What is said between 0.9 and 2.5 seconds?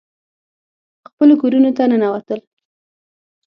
خپلو کورونو ته ننوتل.